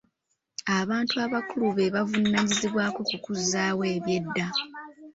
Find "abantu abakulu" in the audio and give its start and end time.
0.79-1.65